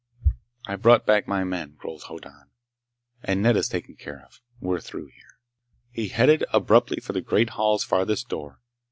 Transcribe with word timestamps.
"I've 0.65 0.81
brought 0.81 1.05
back 1.05 1.27
my 1.27 1.43
men," 1.43 1.75
growled 1.77 2.01
Hoddan, 2.05 2.49
"and 3.21 3.39
Nedda's 3.43 3.69
taken 3.69 3.95
care 3.95 4.23
of. 4.25 4.41
We're 4.59 4.79
through 4.81 5.09
here." 5.09 5.37
He 5.91 6.07
headed 6.07 6.43
abruptly 6.51 6.97
for 6.99 7.13
the 7.13 7.21
great 7.21 7.51
hall's 7.51 7.83
farthest 7.83 8.27
door. 8.27 8.61